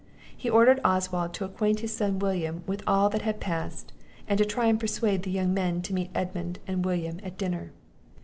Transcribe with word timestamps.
He 0.35 0.49
ordered 0.49 0.81
Oswald 0.83 1.31
to 1.35 1.45
acquaint 1.45 1.81
his 1.81 1.95
son 1.95 2.17
William 2.17 2.63
with 2.65 2.81
all 2.87 3.07
that 3.09 3.21
had 3.21 3.39
passed, 3.39 3.93
and 4.27 4.39
to 4.39 4.45
try 4.45 4.71
to 4.71 4.75
persuade 4.75 5.21
the 5.21 5.29
young 5.29 5.53
men 5.53 5.83
to 5.83 5.93
meet 5.93 6.09
Edmund 6.15 6.57
and 6.65 6.83
William 6.83 7.19
at 7.21 7.37
dinner. 7.37 7.71